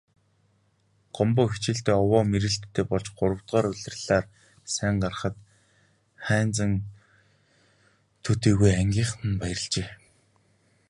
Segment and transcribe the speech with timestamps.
[1.15, 4.25] Гомбо хичээлдээ овоо мэрийлттэй болж гуравдугаар улирлаар
[4.73, 5.35] сайн гарахад
[6.25, 6.71] Хайнзан
[8.23, 9.87] төдийгүй ангийнхан нь баярлажээ.